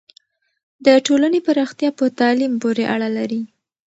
د 0.85 0.87
ټولنې 1.05 1.39
پراختیا 1.47 1.89
په 1.99 2.05
تعلیم 2.19 2.53
پورې 2.63 2.83
اړه 2.93 3.09
لري. 3.17 3.41